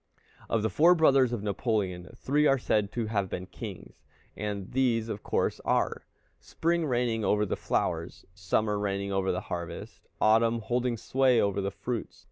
[0.49, 4.01] Of the four brothers of Napoleon, three are said to have been kings,
[4.35, 6.07] and these of course are,
[6.39, 11.69] Spring reigning over the flowers, Summer reigning over the harvest, Autumn holding sway over the
[11.69, 12.19] fruits.